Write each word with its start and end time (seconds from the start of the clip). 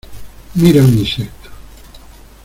Mira 0.55 0.81
un 0.83 0.97
insecto 0.97 1.49